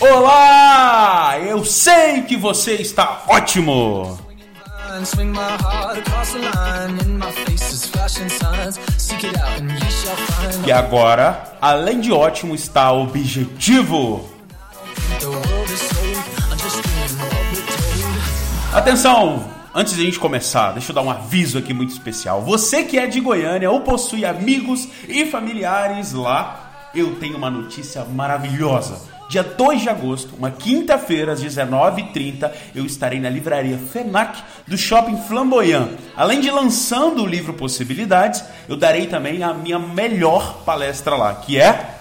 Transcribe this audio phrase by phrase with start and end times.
[0.00, 1.38] Olá!
[1.38, 4.21] Eu sei que você está ótimo!
[5.02, 6.96] And swing my heart across the line.
[7.00, 8.78] In my face is flashing signs.
[8.96, 10.64] Seek it out and ye shall find.
[10.64, 14.30] E agora, além de ótimo, está objetivo.
[18.72, 19.44] Atenção!
[19.74, 22.42] Antes de a gente começar, deixa eu dar um aviso aqui muito especial.
[22.42, 28.04] Você que é de Goiânia ou possui amigos e familiares lá, eu tenho uma notícia
[28.04, 29.11] maravilhosa.
[29.32, 35.16] Dia 2 de agosto, uma quinta-feira, às 19h30, eu estarei na livraria FENAC do Shopping
[35.26, 35.88] Flamboyant.
[36.14, 41.58] Além de lançando o livro Possibilidades, eu darei também a minha melhor palestra lá, que
[41.58, 41.94] é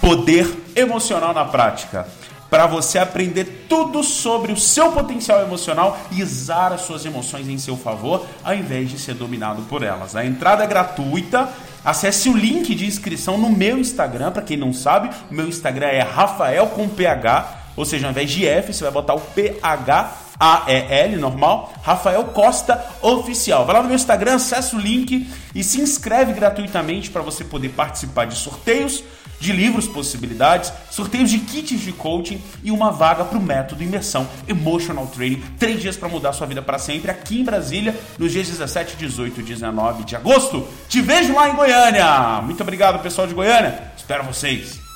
[0.00, 2.08] Poder Emocional na Prática
[2.50, 7.58] para você aprender tudo sobre o seu potencial emocional e usar as suas emoções em
[7.58, 10.16] seu favor, ao invés de ser dominado por elas.
[10.16, 11.48] A entrada é gratuita.
[11.84, 15.86] Acesse o link de inscrição no meu Instagram, para quem não sabe, o meu Instagram
[15.86, 20.28] é Rafael com PH, ou seja, ao invés de F, você vai botar o PH
[20.38, 23.66] A-E-L, normal, Rafael Costa Oficial.
[23.66, 27.70] Vai lá no meu Instagram, acessa o link e se inscreve gratuitamente para você poder
[27.70, 29.02] participar de sorteios
[29.40, 34.28] de livros possibilidades, sorteios de kits de coaching e uma vaga para o método imersão
[34.48, 35.42] Emotional Training.
[35.58, 39.40] Três dias para mudar sua vida para sempre aqui em Brasília, nos dias 17, 18
[39.40, 40.66] e 19 de agosto.
[40.88, 42.40] Te vejo lá em Goiânia.
[42.42, 43.92] Muito obrigado, pessoal de Goiânia.
[43.96, 44.87] Espero vocês.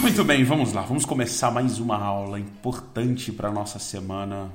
[0.00, 0.80] Muito bem, vamos lá.
[0.80, 4.50] Vamos começar mais uma aula importante para nossa semana.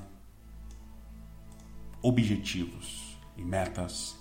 [2.02, 4.16] Objetivos e metas.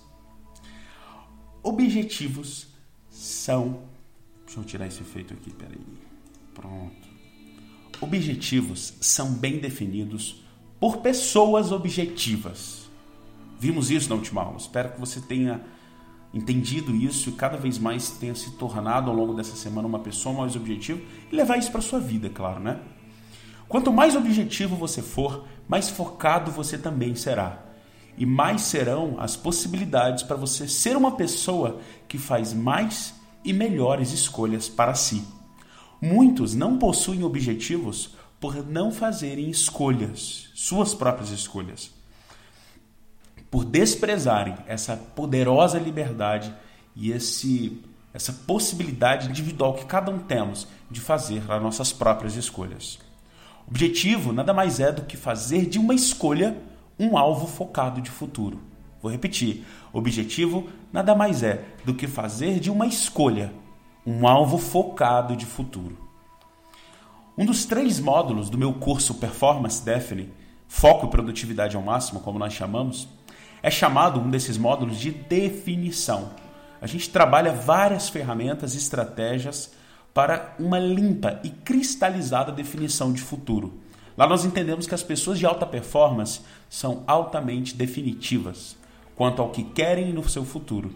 [1.63, 2.67] Objetivos
[3.09, 3.81] são.
[4.45, 5.81] Deixa eu tirar esse efeito aqui, peraí.
[6.53, 7.07] Pronto.
[7.99, 10.43] Objetivos são bem definidos
[10.79, 12.87] por pessoas objetivas.
[13.59, 14.57] Vimos isso na última aula.
[14.57, 15.59] Espero que você tenha
[16.33, 20.35] entendido isso e cada vez mais tenha se tornado ao longo dessa semana uma pessoa
[20.35, 21.01] mais objetiva
[21.31, 22.79] e levar isso para sua vida, claro, né?
[23.67, 27.65] Quanto mais objetivo você for, mais focado você também será.
[28.17, 33.13] E mais serão as possibilidades para você ser uma pessoa que faz mais
[33.43, 35.23] e melhores escolhas para si.
[36.01, 41.98] Muitos não possuem objetivos por não fazerem escolhas, suas próprias escolhas
[43.49, 46.53] por desprezarem essa poderosa liberdade
[46.95, 47.81] e esse,
[48.13, 52.99] essa possibilidade individual que cada um temos de fazer as nossas próprias escolhas.
[53.67, 56.57] O objetivo nada mais é do que fazer de uma escolha
[56.99, 58.59] um alvo focado de futuro.
[59.01, 63.53] Vou repetir: objetivo nada mais é do que fazer de uma escolha
[64.05, 65.97] um alvo focado de futuro.
[67.37, 70.29] Um dos três módulos do meu curso Performance Deafening,
[70.67, 73.07] Foco e Produtividade ao Máximo, como nós chamamos,
[73.61, 76.31] é chamado um desses módulos de definição.
[76.81, 79.71] A gente trabalha várias ferramentas e estratégias
[80.13, 83.79] para uma limpa e cristalizada definição de futuro.
[84.17, 88.77] Lá nós entendemos que as pessoas de alta performance são altamente definitivas
[89.15, 90.95] quanto ao que querem no seu futuro.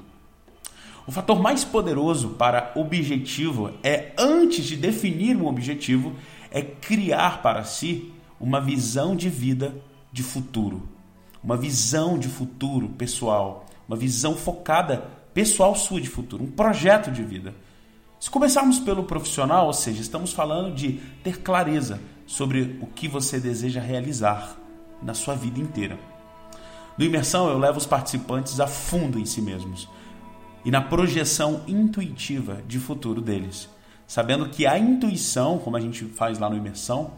[1.06, 6.14] O fator mais poderoso para objetivo é, antes de definir um objetivo,
[6.50, 9.76] é criar para si uma visão de vida
[10.14, 10.93] de futuro
[11.44, 17.24] uma visão de futuro pessoal, uma visão focada pessoal sua de futuro, um projeto de
[17.24, 17.54] vida.
[18.20, 20.94] Se começarmos pelo profissional, ou seja, estamos falando de
[21.24, 24.58] ter clareza sobre o que você deseja realizar
[25.02, 26.00] na sua vida inteira.
[26.98, 29.90] No imersão, eu levo os participantes a fundo em si mesmos
[30.64, 33.68] e na projeção intuitiva de futuro deles,
[34.08, 37.12] sabendo que a intuição, como a gente faz lá no imersão,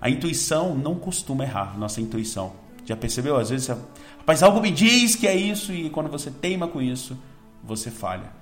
[0.00, 2.52] a intuição não costuma errar, nossa intuição.
[2.86, 3.36] Já percebeu?
[3.36, 7.18] Às vezes, rapaz, algo me diz que é isso e quando você teima com isso,
[7.62, 8.32] você falha.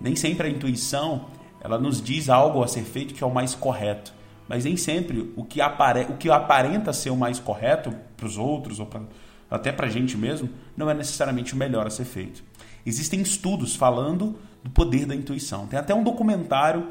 [0.00, 1.26] Nem sempre a intuição
[1.60, 4.12] ela nos diz algo a ser feito que é o mais correto,
[4.48, 6.06] mas nem sempre o que, apare...
[6.08, 9.02] o que aparenta ser o mais correto para os outros ou pra...
[9.48, 12.42] até para a gente mesmo não é necessariamente o melhor a ser feito.
[12.84, 15.66] Existem estudos falando do poder da intuição.
[15.66, 16.88] Tem até um documentário,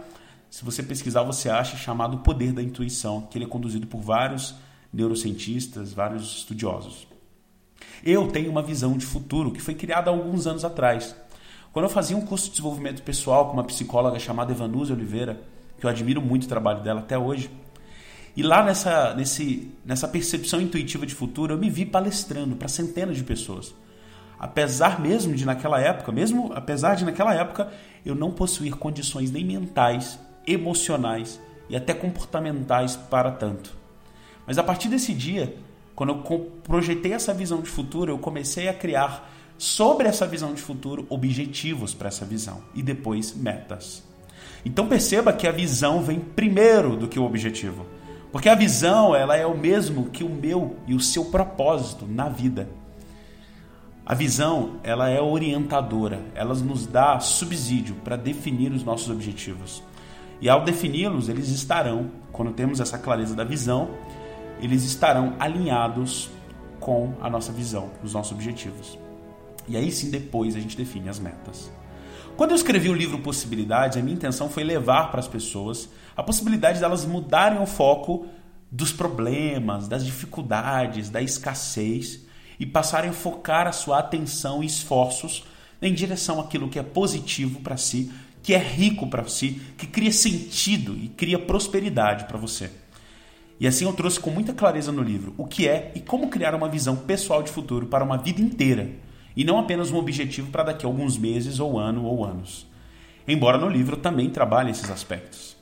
[0.50, 4.56] se você pesquisar você acha, chamado Poder da Intuição, que ele é conduzido por vários
[4.92, 7.08] neurocientistas, vários estudiosos.
[8.04, 11.16] Eu tenho uma visão de futuro que foi criada alguns anos atrás.
[11.72, 15.42] Quando eu fazia um curso de desenvolvimento pessoal com uma psicóloga chamada Evanuse Oliveira,
[15.80, 17.50] que eu admiro muito o trabalho dela até hoje,
[18.36, 23.18] e lá nessa, nesse, nessa percepção intuitiva de futuro, eu me vi palestrando para centenas
[23.18, 23.74] de pessoas.
[24.40, 27.72] apesar mesmo de naquela época, mesmo apesar de naquela época
[28.06, 31.40] eu não possuir condições nem mentais, emocionais
[31.70, 33.79] e até comportamentais para tanto.
[34.50, 35.56] Mas a partir desse dia,
[35.94, 40.60] quando eu projetei essa visão de futuro, eu comecei a criar sobre essa visão de
[40.60, 44.04] futuro objetivos para essa visão e depois metas.
[44.66, 47.86] Então perceba que a visão vem primeiro do que o objetivo.
[48.32, 52.28] Porque a visão, ela é o mesmo que o meu e o seu propósito na
[52.28, 52.68] vida.
[54.04, 59.84] A visão, ela é orientadora, ela nos dá subsídio para definir os nossos objetivos.
[60.42, 63.90] E ao defini-los, eles estarão, quando temos essa clareza da visão,
[64.62, 66.30] eles estarão alinhados
[66.80, 68.98] com a nossa visão, os nossos objetivos.
[69.68, 71.72] E aí sim, depois a gente define as metas.
[72.36, 76.24] Quando eu escrevi o livro Possibilidades, a minha intenção foi levar para as pessoas a
[76.24, 78.28] possibilidade delas de mudarem o foco
[78.72, 82.26] dos problemas, das dificuldades, da escassez
[82.60, 85.44] e passarem a focar a sua atenção e esforços
[85.82, 88.12] em direção àquilo que é positivo para si,
[88.44, 92.72] que é rico para si, que cria sentido e cria prosperidade para você.
[93.60, 96.56] E assim eu trouxe com muita clareza no livro o que é e como criar
[96.56, 98.90] uma visão pessoal de futuro para uma vida inteira
[99.36, 102.66] e não apenas um objetivo para daqui a alguns meses ou ano ou anos.
[103.28, 105.58] Embora no livro também trabalhe esses aspectos.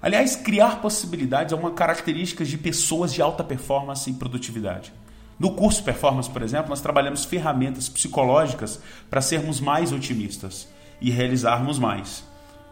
[0.00, 4.92] Aliás, criar possibilidades é uma característica de pessoas de alta performance e produtividade.
[5.38, 8.80] No curso Performance, por exemplo, nós trabalhamos ferramentas psicológicas
[9.10, 10.68] para sermos mais otimistas
[11.00, 12.24] e realizarmos mais.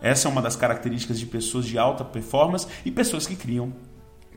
[0.03, 3.73] Essa é uma das características de pessoas de alta performance e pessoas que criam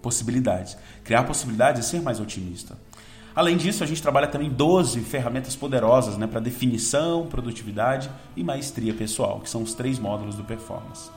[0.03, 0.77] possibilidades.
[1.03, 2.77] Criar possibilidades é ser mais otimista.
[3.33, 8.93] Além disso, a gente trabalha também 12 ferramentas poderosas né, para definição, produtividade e maestria
[8.93, 11.09] pessoal, que são os três módulos do performance.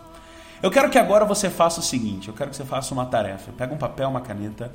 [0.62, 3.52] Eu quero que agora você faça o seguinte: eu quero que você faça uma tarefa.
[3.52, 4.72] Pega um papel, uma caneta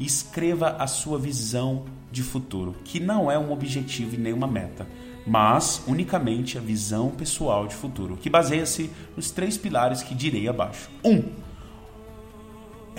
[0.00, 4.48] e escreva a sua visão de futuro, que não é um objetivo e nem uma
[4.48, 4.88] meta,
[5.24, 10.90] mas unicamente a visão pessoal de futuro, que baseia-se nos três pilares que direi abaixo.
[11.04, 11.10] 1.
[11.10, 11.49] Um,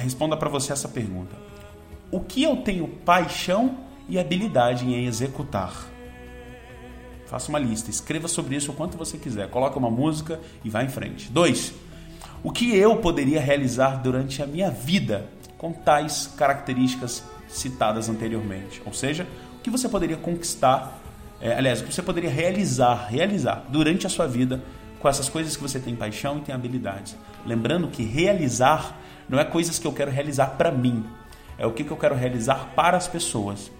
[0.01, 1.35] responda para você essa pergunta:
[2.11, 3.77] o que eu tenho paixão
[4.11, 5.87] e habilidade em executar.
[7.25, 10.83] Faça uma lista, escreva sobre isso o quanto você quiser, coloque uma música e vá
[10.83, 11.31] em frente.
[11.31, 11.73] 2.
[12.43, 18.81] O que eu poderia realizar durante a minha vida com tais características citadas anteriormente?
[18.85, 19.25] Ou seja,
[19.57, 20.99] o que você poderia conquistar,
[21.39, 24.61] é, aliás, o que você poderia realizar, realizar durante a sua vida
[25.01, 27.15] com essas coisas que você tem paixão e tem habilidades.
[27.45, 31.05] Lembrando que realizar não é coisas que eu quero realizar para mim,
[31.57, 33.71] é o que, eu quero realizar para as pessoas.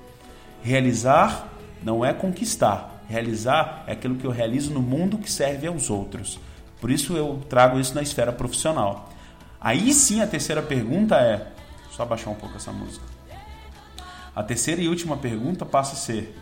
[0.62, 1.48] Realizar
[1.84, 3.04] não é conquistar.
[3.10, 6.40] Realizar é aquilo que eu realizo no mundo que serve aos outros.
[6.80, 9.10] Por isso eu trago isso na esfera profissional.
[9.60, 11.48] Aí sim a terceira pergunta é.
[11.92, 13.06] Só baixar um pouco essa música.
[14.36, 16.38] A terceira e última pergunta passa a ser: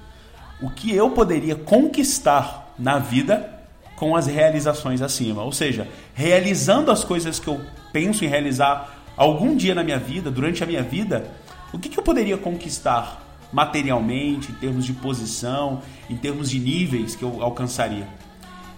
[0.61, 3.58] o que eu poderia conquistar na vida
[3.99, 5.43] com as realizações acima?
[5.43, 7.59] Ou seja, realizando as coisas que eu
[7.91, 11.29] penso em realizar algum dia na minha vida, durante a minha vida,
[11.73, 17.13] o que, que eu poderia conquistar materialmente, em termos de posição, em termos de níveis
[17.13, 18.07] que eu alcançaria?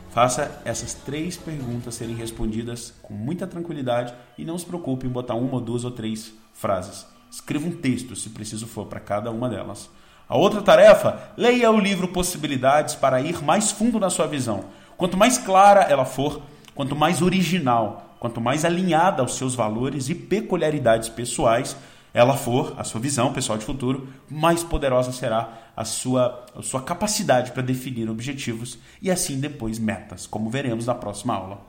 [0.09, 5.35] Faça essas três perguntas serem respondidas com muita tranquilidade e não se preocupe em botar
[5.35, 7.05] uma, duas ou três frases.
[7.29, 9.87] Escreva um texto, se preciso for, para cada uma delas.
[10.27, 14.65] A outra tarefa, leia o livro Possibilidades para ir mais fundo na sua visão.
[15.01, 16.43] Quanto mais clara ela for,
[16.75, 21.75] quanto mais original, Quanto mais alinhada aos seus valores e peculiaridades pessoais
[22.13, 26.83] ela for, a sua visão pessoal de futuro, mais poderosa será a sua, a sua
[26.83, 31.61] capacidade para definir objetivos e assim depois metas, como veremos na próxima aula.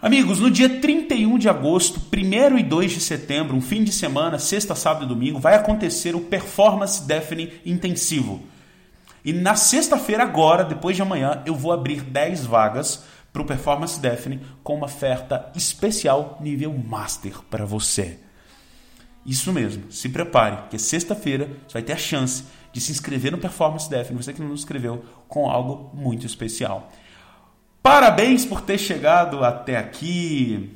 [0.00, 4.38] Amigos, no dia 31 de agosto, 1 e 2 de setembro, um fim de semana,
[4.38, 8.44] sexta, sábado e domingo, vai acontecer o Performance Deafening Intensivo.
[9.26, 13.02] E na sexta-feira, agora, depois de amanhã, eu vou abrir 10 vagas
[13.32, 18.20] para o Performance Deafening com uma oferta especial nível Master para você.
[19.26, 23.38] Isso mesmo, se prepare, que sexta-feira você vai ter a chance de se inscrever no
[23.38, 26.92] Performance Deafening, você que não se inscreveu, com algo muito especial.
[27.82, 30.72] Parabéns por ter chegado até aqui.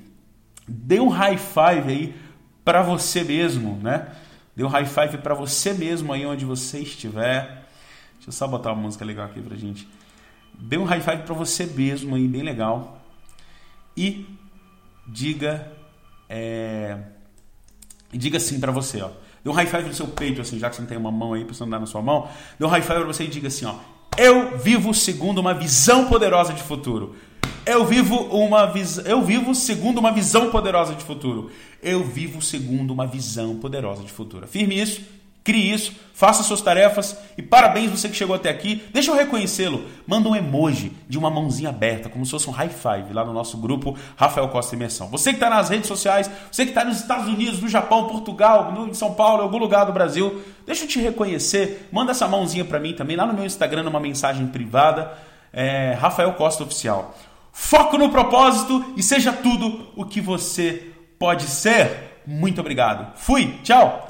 [0.67, 2.17] Dê um high five aí
[2.65, 4.09] para você mesmo, né?
[4.57, 7.60] Dê um high five para você mesmo aí onde você estiver.
[8.31, 9.89] Deixa eu só botar uma música legal aqui pra gente.
[10.57, 13.03] Dê um high five para você mesmo aí, bem legal.
[13.97, 14.25] E
[15.05, 15.71] diga.
[16.29, 16.97] É...
[18.13, 19.11] Diga assim para você, ó.
[19.43, 21.33] Dê um high five no seu peito, assim, já que você não tem uma mão
[21.33, 22.29] aí para você andar na sua mão.
[22.57, 23.75] Dê um high five para você e diga assim, ó.
[24.17, 27.17] Eu vivo segundo uma visão poderosa de futuro.
[27.67, 29.05] Eu vivo uma visão.
[29.07, 31.51] Eu vivo segundo uma visão poderosa de futuro.
[31.83, 34.47] Eu vivo segundo uma visão poderosa de futuro.
[34.47, 35.20] Firme isso
[35.51, 38.85] Crie isso, faça suas tarefas e parabéns você que chegou até aqui.
[38.93, 39.85] Deixa eu reconhecê-lo.
[40.07, 43.33] Manda um emoji de uma mãozinha aberta, como se fosse um high five lá no
[43.33, 45.09] nosso grupo Rafael Costa Imersão.
[45.09, 48.71] Você que está nas redes sociais, você que está nos Estados Unidos, no Japão, Portugal,
[48.71, 51.89] no, em São Paulo, em algum lugar do Brasil, deixa eu te reconhecer.
[51.91, 55.19] Manda essa mãozinha para mim também lá no meu Instagram, numa mensagem privada.
[55.53, 57.13] É, Rafael Costa Oficial.
[57.53, 62.23] Foco no propósito e seja tudo o que você pode ser.
[62.25, 63.17] Muito obrigado.
[63.17, 64.10] Fui, tchau.